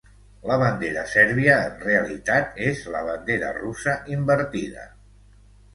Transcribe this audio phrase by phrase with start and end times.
[0.51, 4.93] La bandera sèrbia, en realitat, és la bandera russa invertida.